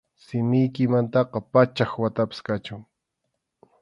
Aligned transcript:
Simiykimantaqa 0.23 1.39
pachak 1.53 1.91
watapas 2.01 2.39
kachun. 2.47 2.81